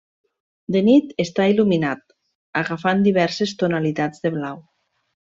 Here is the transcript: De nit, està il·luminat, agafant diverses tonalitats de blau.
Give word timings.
De 0.75 0.79
nit, 0.85 1.11
està 1.23 1.43
il·luminat, 1.51 2.01
agafant 2.63 3.03
diverses 3.09 3.53
tonalitats 3.65 4.25
de 4.25 4.33
blau. 4.39 4.57